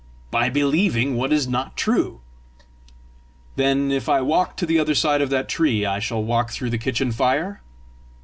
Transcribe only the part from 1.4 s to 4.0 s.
not true." "Then,